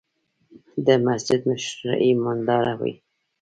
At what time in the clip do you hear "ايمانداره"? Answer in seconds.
2.05-2.73